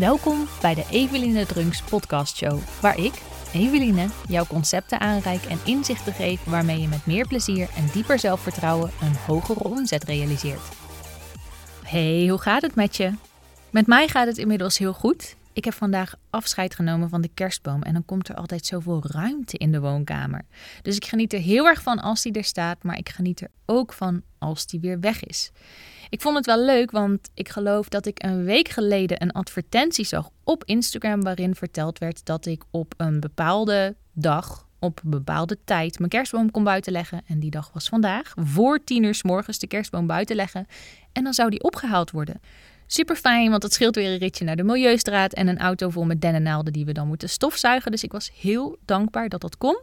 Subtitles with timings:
[0.00, 3.12] Welkom bij de Eveline Drunks podcast show, waar ik,
[3.52, 8.90] Eveline, jouw concepten aanreik en inzichten geef waarmee je met meer plezier en dieper zelfvertrouwen
[9.00, 10.68] een hogere omzet realiseert.
[11.84, 13.12] Hey, hoe gaat het met je?
[13.70, 15.36] Met mij gaat het inmiddels heel goed.
[15.52, 19.56] Ik heb vandaag afscheid genomen van de kerstboom en dan komt er altijd zoveel ruimte
[19.56, 20.44] in de woonkamer.
[20.82, 23.50] Dus ik geniet er heel erg van als die er staat, maar ik geniet er
[23.66, 25.50] ook van als die weer weg is.
[26.08, 30.04] Ik vond het wel leuk, want ik geloof dat ik een week geleden een advertentie
[30.04, 35.58] zag op Instagram waarin verteld werd dat ik op een bepaalde dag, op een bepaalde
[35.64, 37.22] tijd, mijn kerstboom kon buiten leggen.
[37.26, 40.66] En die dag was vandaag, voor tien uur s morgens de kerstboom buiten leggen.
[41.12, 42.40] En dan zou die opgehaald worden.
[42.92, 46.04] Super fijn, want het scheelt weer een ritje naar de Milieustraat en een auto vol
[46.04, 47.90] met dennennaalden die we dan moeten stofzuigen.
[47.90, 49.80] Dus ik was heel dankbaar dat dat kon.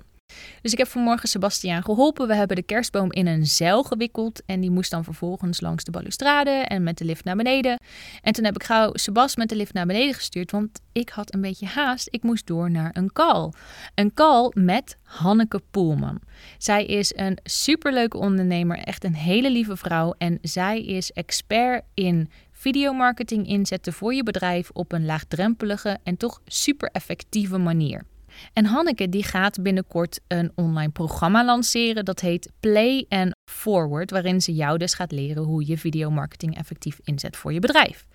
[0.61, 2.27] Dus ik heb vanmorgen Sebastiaan geholpen.
[2.27, 4.41] We hebben de kerstboom in een zeil gewikkeld.
[4.45, 7.79] En die moest dan vervolgens langs de balustrade en met de lift naar beneden.
[8.21, 10.51] En toen heb ik gauw Sebas met de lift naar beneden gestuurd.
[10.51, 12.07] Want ik had een beetje haast.
[12.11, 13.51] Ik moest door naar een call.
[13.95, 16.19] Een call met Hanneke Poelman.
[16.57, 18.77] Zij is een superleuke ondernemer.
[18.77, 20.13] Echt een hele lieve vrouw.
[20.17, 26.41] En zij is expert in videomarketing inzetten voor je bedrijf op een laagdrempelige en toch
[26.45, 28.03] super effectieve manier.
[28.53, 32.05] En Hanneke die gaat binnenkort een online programma lanceren.
[32.05, 36.99] Dat heet Play and Forward, waarin ze jou dus gaat leren hoe je videomarketing effectief
[37.03, 38.05] inzet voor je bedrijf.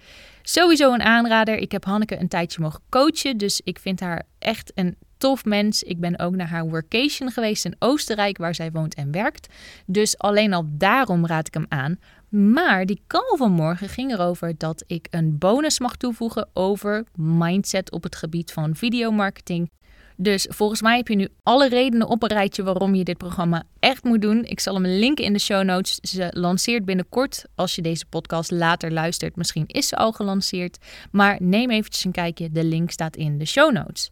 [0.42, 1.56] Sowieso een aanrader.
[1.56, 5.82] Ik heb Hanneke een tijdje mogen coachen, dus ik vind haar echt een tof mens.
[5.82, 9.54] Ik ben ook naar haar workation geweest in Oostenrijk, waar zij woont en werkt.
[9.86, 11.98] Dus alleen al daarom raad ik hem aan.
[12.28, 17.90] Maar die call van morgen ging erover dat ik een bonus mag toevoegen over mindset
[17.90, 19.70] op het gebied van videomarketing.
[20.16, 23.62] Dus volgens mij heb je nu alle redenen op een rijtje waarom je dit programma
[23.78, 24.44] echt moet doen.
[24.44, 25.94] Ik zal hem linken in de show notes.
[25.94, 29.36] Ze lanceert binnenkort, als je deze podcast later luistert.
[29.36, 30.78] Misschien is ze al gelanceerd.
[31.10, 32.50] Maar neem eventjes een kijkje.
[32.50, 34.10] De link staat in de show notes.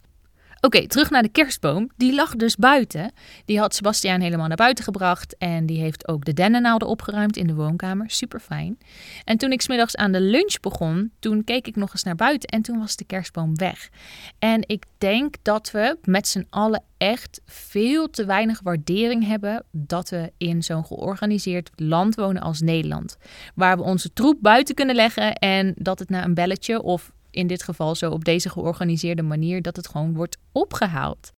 [0.63, 1.89] Oké, terug naar de kerstboom.
[1.97, 3.11] Die lag dus buiten.
[3.45, 5.37] Die had Sebastiaan helemaal naar buiten gebracht.
[5.37, 8.09] En die heeft ook de dennennaalden opgeruimd in de woonkamer.
[8.09, 8.77] Super fijn.
[9.23, 12.49] En toen ik smiddags aan de lunch begon, toen keek ik nog eens naar buiten.
[12.49, 13.89] En toen was de kerstboom weg.
[14.39, 20.09] En ik denk dat we met z'n allen echt veel te weinig waardering hebben dat
[20.09, 23.17] we in zo'n georganiseerd land wonen als Nederland.
[23.55, 27.47] Waar we onze troep buiten kunnen leggen en dat het na een belletje of in
[27.47, 31.31] dit geval zo op deze georganiseerde manier, dat het gewoon wordt opgehaald.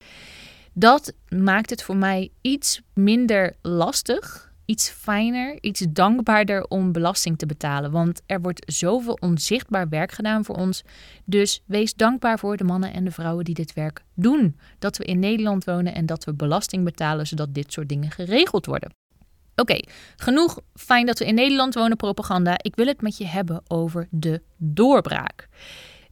[0.72, 7.46] Dat maakt het voor mij iets minder lastig, iets fijner, iets dankbaarder om belasting te
[7.46, 7.90] betalen.
[7.90, 10.82] Want er wordt zoveel onzichtbaar werk gedaan voor ons.
[11.24, 14.58] Dus wees dankbaar voor de mannen en de vrouwen die dit werk doen.
[14.78, 18.66] Dat we in Nederland wonen en dat we belasting betalen zodat dit soort dingen geregeld
[18.66, 19.01] worden.
[19.56, 19.80] Oké,
[20.16, 22.54] genoeg fijn dat we in Nederland wonen propaganda.
[22.56, 25.48] Ik wil het met je hebben over de doorbraak.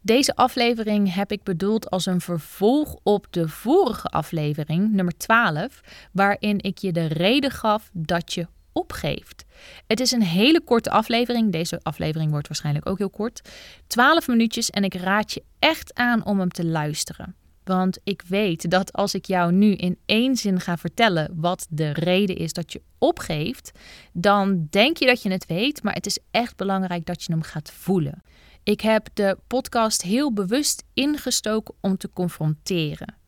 [0.03, 5.81] Deze aflevering heb ik bedoeld als een vervolg op de vorige aflevering, nummer 12,
[6.13, 9.45] waarin ik je de reden gaf dat je opgeeft.
[9.87, 11.53] Het is een hele korte aflevering.
[11.53, 13.49] Deze aflevering wordt waarschijnlijk ook heel kort.
[13.87, 17.35] 12 minuutjes en ik raad je echt aan om hem te luisteren.
[17.65, 21.93] Want ik weet dat als ik jou nu in één zin ga vertellen wat de
[21.93, 23.71] reden is dat je opgeeft,
[24.13, 27.43] dan denk je dat je het weet, maar het is echt belangrijk dat je hem
[27.43, 28.23] gaat voelen.
[28.63, 33.19] Ik heb de podcast heel bewust ingestoken om te confronteren.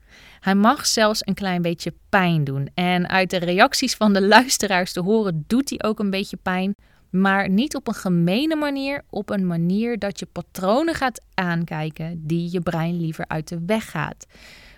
[0.41, 2.71] Hij mag zelfs een klein beetje pijn doen.
[2.75, 6.75] En uit de reacties van de luisteraars te horen, doet hij ook een beetje pijn.
[7.13, 12.49] Maar niet op een gemene manier, op een manier dat je patronen gaat aankijken die
[12.53, 14.27] je brein liever uit de weg gaat.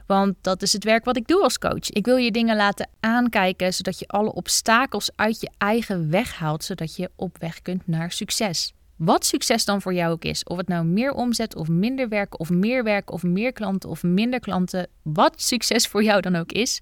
[0.07, 1.91] Want dat is het werk wat ik doe als coach.
[1.91, 6.65] Ik wil je dingen laten aankijken, zodat je alle obstakels uit je eigen weg haalt,
[6.65, 8.73] zodat je op weg kunt naar succes.
[8.97, 12.41] Wat succes dan voor jou ook is, of het nou meer omzet of minder werk
[12.41, 16.53] of meer werk of meer klanten of minder klanten, wat succes voor jou dan ook
[16.53, 16.81] is,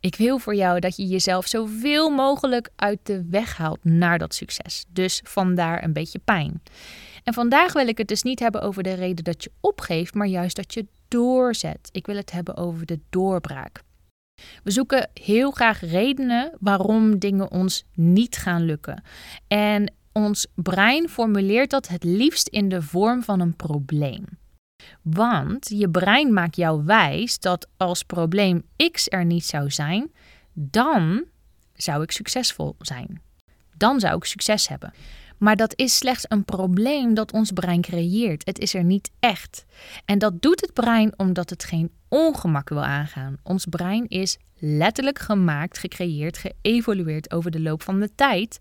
[0.00, 4.34] ik wil voor jou dat je jezelf zoveel mogelijk uit de weg haalt naar dat
[4.34, 4.84] succes.
[4.88, 6.62] Dus vandaar een beetje pijn.
[7.24, 10.26] En vandaag wil ik het dus niet hebben over de reden dat je opgeeft, maar
[10.26, 11.88] juist dat je doorzet.
[11.92, 13.82] Ik wil het hebben over de doorbraak.
[14.62, 19.02] We zoeken heel graag redenen waarom dingen ons niet gaan lukken.
[19.48, 24.24] En ons brein formuleert dat het liefst in de vorm van een probleem.
[25.02, 30.12] Want je brein maakt jou wijs dat als probleem X er niet zou zijn,
[30.52, 31.24] dan
[31.74, 33.22] zou ik succesvol zijn.
[33.76, 34.92] Dan zou ik succes hebben.
[35.38, 38.46] Maar dat is slechts een probleem dat ons brein creëert.
[38.46, 39.64] Het is er niet echt.
[40.04, 43.36] En dat doet het brein omdat het geen ongemak wil aangaan.
[43.42, 48.58] Ons brein is letterlijk gemaakt, gecreëerd, geëvolueerd over de loop van de tijd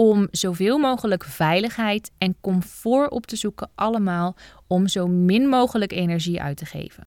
[0.00, 4.36] om zoveel mogelijk veiligheid en comfort op te zoeken, allemaal
[4.66, 7.06] om zo min mogelijk energie uit te geven.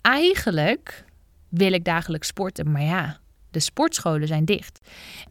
[0.00, 1.04] Eigenlijk
[1.48, 3.18] wil ik dagelijks sporten, maar ja,
[3.50, 4.80] de sportscholen zijn dicht.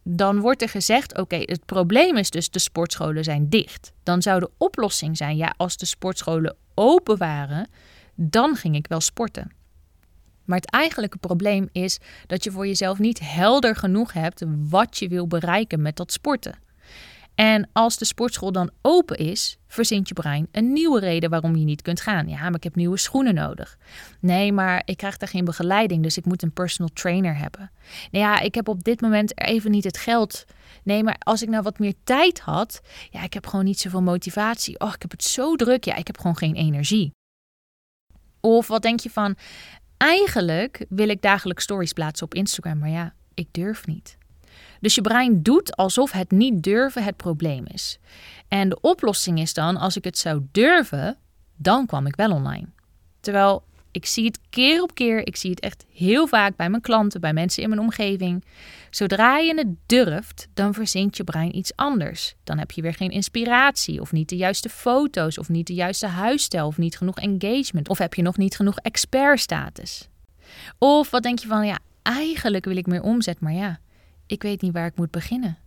[0.02, 3.92] Dan wordt er gezegd: oké, het probleem is dus de sportscholen zijn dicht.
[4.02, 7.68] Dan zou de oplossing zijn: ja, als de sportscholen open waren,
[8.14, 9.50] dan ging ik wel sporten.
[10.44, 15.08] Maar het eigenlijke probleem is dat je voor jezelf niet helder genoeg hebt wat je
[15.08, 16.62] wil bereiken met dat sporten.
[17.34, 21.64] En als de sportschool dan open is, verzint je brein een nieuwe reden waarom je
[21.64, 22.28] niet kunt gaan.
[22.28, 23.78] Ja, maar ik heb nieuwe schoenen nodig.
[24.20, 27.70] Nee, maar ik krijg daar geen begeleiding, dus ik moet een personal trainer hebben.
[28.10, 30.44] Nou ja, ik heb op dit moment even niet het geld.
[30.82, 34.02] Nee, maar als ik nou wat meer tijd had, ja, ik heb gewoon niet zoveel
[34.02, 34.80] motivatie.
[34.80, 35.84] Oh, ik heb het zo druk.
[35.84, 37.10] Ja, ik heb gewoon geen energie.
[38.40, 39.36] Of wat denk je van,
[39.96, 44.16] eigenlijk wil ik dagelijks stories plaatsen op Instagram, maar ja, ik durf niet.
[44.80, 47.98] Dus je brein doet alsof het niet durven het probleem is.
[48.48, 51.16] En de oplossing is dan, als ik het zou durven,
[51.56, 52.66] dan kwam ik wel online.
[53.20, 53.64] Terwijl
[53.94, 57.20] ik zie het keer op keer, ik zie het echt heel vaak bij mijn klanten,
[57.20, 58.44] bij mensen in mijn omgeving.
[58.90, 62.34] Zodra je het durft, dan verzint je brein iets anders.
[62.44, 66.06] Dan heb je weer geen inspiratie, of niet de juiste foto's, of niet de juiste
[66.06, 70.08] huisstijl, of niet genoeg engagement, of heb je nog niet genoeg expertstatus.
[70.78, 73.78] Of wat denk je van, ja, eigenlijk wil ik meer omzet, maar ja,
[74.34, 75.58] ik weet niet waar ik moet beginnen.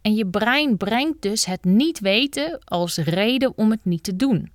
[0.00, 4.50] En je brein brengt dus het niet weten als reden om het niet te doen.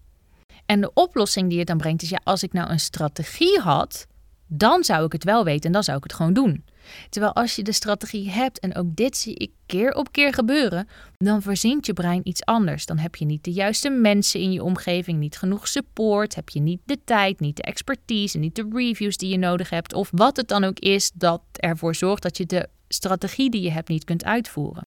[0.66, 4.08] En de oplossing die het dan brengt is: ja, als ik nou een strategie had,
[4.48, 6.64] dan zou ik het wel weten en dan zou ik het gewoon doen.
[7.10, 10.88] Terwijl als je de strategie hebt, en ook dit zie ik keer op keer gebeuren,
[11.18, 12.86] dan verzint je brein iets anders.
[12.86, 16.60] Dan heb je niet de juiste mensen in je omgeving, niet genoeg support, heb je
[16.60, 20.38] niet de tijd, niet de expertise, niet de reviews die je nodig hebt, of wat
[20.38, 24.04] het dan ook is dat ervoor zorgt dat je de strategie die je hebt niet
[24.04, 24.88] kunt uitvoeren.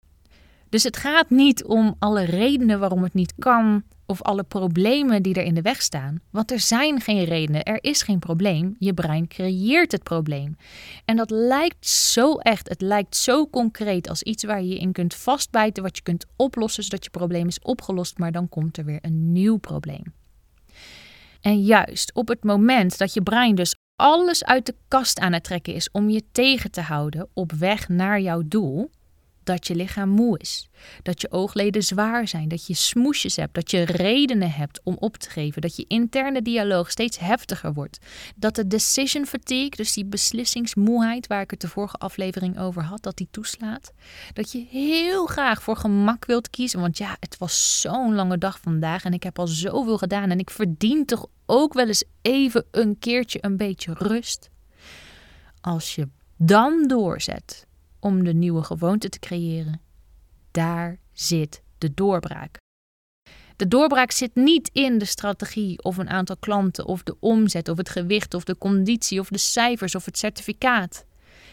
[0.68, 5.34] Dus het gaat niet om alle redenen waarom het niet kan of alle problemen die
[5.34, 6.20] er in de weg staan.
[6.30, 8.76] Want er zijn geen redenen, er is geen probleem.
[8.78, 10.56] Je brein creëert het probleem.
[11.04, 15.14] En dat lijkt zo echt, het lijkt zo concreet als iets waar je in kunt
[15.14, 18.98] vastbijten, wat je kunt oplossen zodat je probleem is opgelost, maar dan komt er weer
[19.02, 20.14] een nieuw probleem.
[21.40, 25.44] En juist op het moment dat je brein dus alles uit de kast aan het
[25.44, 28.90] trekken is om je tegen te houden op weg naar jouw doel,
[29.42, 30.68] dat je lichaam moe is,
[31.02, 35.16] dat je oogleden zwaar zijn, dat je smoesjes hebt, dat je redenen hebt om op
[35.16, 37.98] te geven, dat je interne dialoog steeds heftiger wordt,
[38.36, 43.02] dat de decision fatigue, dus die beslissingsmoeheid waar ik het de vorige aflevering over had,
[43.02, 43.92] dat die toeslaat,
[44.32, 48.60] dat je heel graag voor gemak wilt kiezen, want ja, het was zo'n lange dag
[48.60, 52.64] vandaag en ik heb al zoveel gedaan en ik verdien toch ook wel eens even
[52.70, 54.50] een keertje een beetje rust.
[55.60, 57.66] Als je dan doorzet
[58.00, 59.80] om de nieuwe gewoonte te creëren,
[60.50, 62.58] daar zit de doorbraak.
[63.56, 67.76] De doorbraak zit niet in de strategie of een aantal klanten of de omzet of
[67.76, 71.04] het gewicht of de conditie of de cijfers of het certificaat.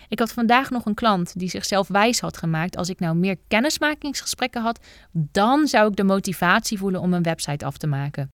[0.07, 3.38] Ik had vandaag nog een klant die zichzelf wijs had gemaakt: als ik nou meer
[3.47, 4.79] kennismakingsgesprekken had,
[5.11, 8.29] dan zou ik de motivatie voelen om een website af te maken.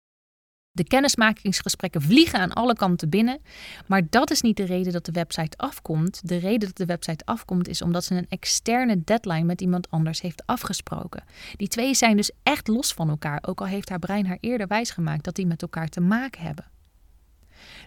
[0.72, 3.40] De kennismakingsgesprekken vliegen aan alle kanten binnen.
[3.87, 6.28] Maar dat is niet de reden dat de website afkomt.
[6.28, 10.20] De reden dat de website afkomt is omdat ze een externe deadline met iemand anders
[10.20, 11.25] heeft afgesproken.
[11.56, 14.67] Die twee zijn dus echt los van elkaar, ook al heeft haar brein haar eerder
[14.67, 16.65] wijsgemaakt dat die met elkaar te maken hebben.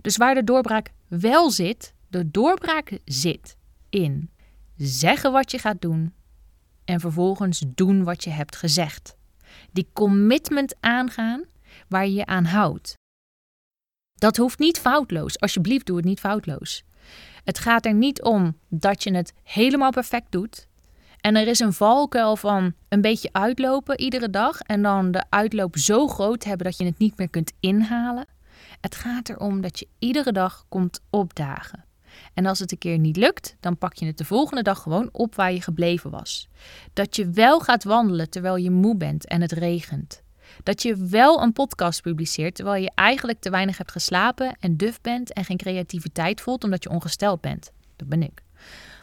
[0.01, 3.55] Dus waar de doorbraak wel zit, de doorbraak zit
[3.89, 4.29] in
[4.77, 6.13] zeggen wat je gaat doen
[6.85, 9.15] en vervolgens doen wat je hebt gezegd.
[9.71, 11.43] Die commitment aangaan
[11.87, 12.93] waar je je aan houdt.
[14.13, 15.39] Dat hoeft niet foutloos.
[15.39, 16.83] Alsjeblieft, doe het niet foutloos.
[17.43, 20.67] Het gaat er niet om dat je het helemaal perfect doet.
[21.19, 25.77] En er is een valkuil van een beetje uitlopen iedere dag en dan de uitloop
[25.77, 28.25] zo groot hebben dat je het niet meer kunt inhalen.
[28.81, 31.85] Het gaat erom dat je iedere dag komt opdagen.
[32.33, 35.09] En als het een keer niet lukt, dan pak je het de volgende dag gewoon
[35.11, 36.47] op waar je gebleven was.
[36.93, 40.23] Dat je wel gaat wandelen terwijl je moe bent en het regent.
[40.63, 45.01] Dat je wel een podcast publiceert terwijl je eigenlijk te weinig hebt geslapen en duf
[45.01, 47.71] bent en geen creativiteit voelt omdat je ongesteld bent.
[47.95, 48.41] Dat ben ik.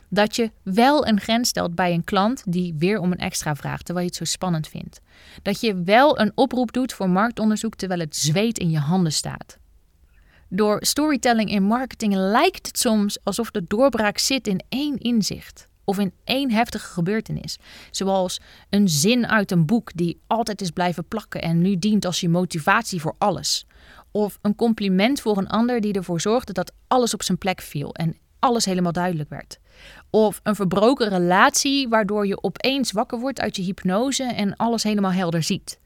[0.09, 3.85] Dat je wel een grens stelt bij een klant die weer om een extra vraagt
[3.85, 5.01] terwijl je het zo spannend vindt.
[5.43, 9.59] Dat je wel een oproep doet voor marktonderzoek terwijl het zweet in je handen staat.
[10.49, 15.99] Door storytelling in marketing lijkt het soms alsof de doorbraak zit in één inzicht of
[15.99, 17.59] in één heftige gebeurtenis.
[17.91, 22.21] Zoals een zin uit een boek die altijd is blijven plakken en nu dient als
[22.21, 23.67] je motivatie voor alles.
[24.11, 27.95] Of een compliment voor een ander die ervoor zorgde dat alles op zijn plek viel
[27.95, 29.59] en alles helemaal duidelijk werd.
[30.11, 35.13] Of een verbroken relatie waardoor je opeens wakker wordt uit je hypnose en alles helemaal
[35.13, 35.81] helder ziet.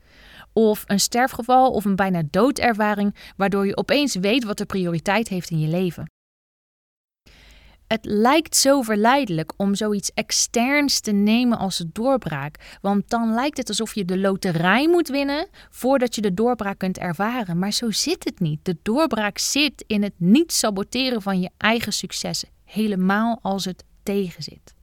[0.52, 5.50] Of een sterfgeval of een bijna doodervaring waardoor je opeens weet wat de prioriteit heeft
[5.50, 6.13] in je leven.
[7.86, 13.56] Het lijkt zo verleidelijk om zoiets externs te nemen als een doorbraak, want dan lijkt
[13.56, 17.58] het alsof je de loterij moet winnen voordat je de doorbraak kunt ervaren.
[17.58, 18.58] Maar zo zit het niet.
[18.62, 24.74] De doorbraak zit in het niet saboteren van je eigen successen, helemaal als het tegenzit.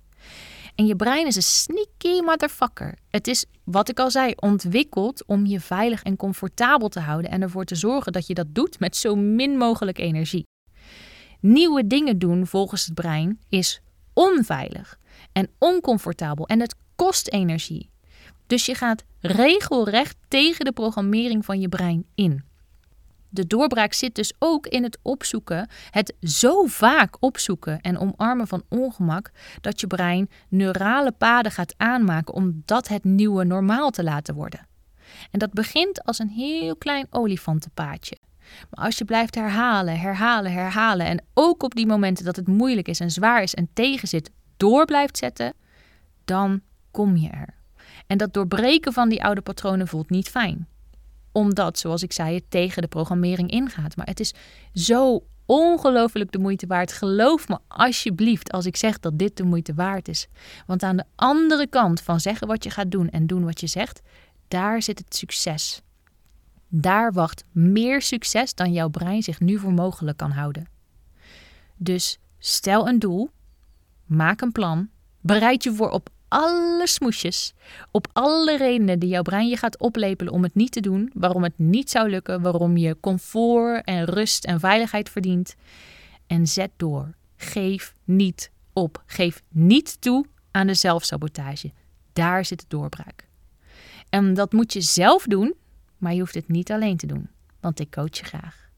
[0.75, 2.97] En je brein is een sneaky motherfucker.
[3.09, 7.41] Het is, wat ik al zei, ontwikkeld om je veilig en comfortabel te houden en
[7.41, 10.43] ervoor te zorgen dat je dat doet met zo min mogelijk energie.
[11.41, 13.81] Nieuwe dingen doen volgens het brein is
[14.13, 14.97] onveilig
[15.31, 17.89] en oncomfortabel en het kost energie.
[18.47, 22.43] Dus je gaat regelrecht tegen de programmering van je brein in.
[23.29, 28.63] De doorbraak zit dus ook in het opzoeken, het zo vaak opzoeken en omarmen van
[28.69, 29.31] ongemak,
[29.61, 34.67] dat je brein neurale paden gaat aanmaken om dat het nieuwe normaal te laten worden.
[35.31, 38.17] En dat begint als een heel klein olifantenpaadje.
[38.69, 42.87] Maar als je blijft herhalen, herhalen, herhalen en ook op die momenten dat het moeilijk
[42.87, 45.53] is en zwaar is en tegenzit, door blijft zetten,
[46.25, 47.53] dan kom je er.
[48.07, 50.67] En dat doorbreken van die oude patronen voelt niet fijn.
[51.31, 53.95] Omdat, zoals ik zei, het tegen de programmering ingaat.
[53.95, 54.33] Maar het is
[54.73, 56.93] zo ongelooflijk de moeite waard.
[56.93, 60.27] Geloof me alsjeblieft als ik zeg dat dit de moeite waard is.
[60.65, 63.67] Want aan de andere kant van zeggen wat je gaat doen en doen wat je
[63.67, 64.01] zegt,
[64.47, 65.81] daar zit het succes.
[66.73, 70.67] Daar wacht meer succes dan jouw brein zich nu voor mogelijk kan houden.
[71.77, 73.29] Dus stel een doel,
[74.05, 74.89] maak een plan,
[75.21, 77.53] bereid je voor op alle smoesjes,
[77.91, 81.43] op alle redenen die jouw brein je gaat oplepelen om het niet te doen, waarom
[81.43, 85.55] het niet zou lukken, waarom je comfort en rust en veiligheid verdient.
[86.27, 87.13] En zet door.
[87.35, 89.03] Geef niet op.
[89.05, 91.71] Geef niet toe aan de zelfsabotage.
[92.13, 93.27] Daar zit de doorbraak.
[94.09, 95.55] En dat moet je zelf doen
[96.01, 97.29] maar je hoeft het niet alleen te doen,
[97.59, 98.69] want ik coach je graag.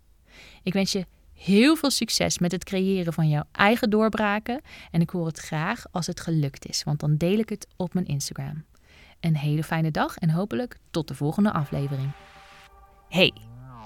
[0.63, 4.61] Ik wens je heel veel succes met het creëren van jouw eigen doorbraken
[4.91, 7.93] en ik hoor het graag als het gelukt is, want dan deel ik het op
[7.93, 8.63] mijn Instagram.
[9.19, 12.11] Een hele fijne dag en hopelijk tot de volgende aflevering.
[13.09, 13.33] Hey,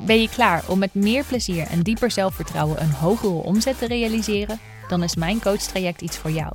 [0.05, 4.59] ben je klaar om met meer plezier en dieper zelfvertrouwen een hogere omzet te realiseren?
[4.87, 6.53] Dan is mijn coachtraject iets voor jou.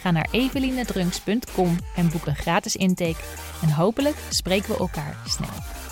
[0.00, 3.24] Ga naar evelinedrunks.com en boek een gratis intake
[3.62, 5.83] en hopelijk spreken we elkaar snel.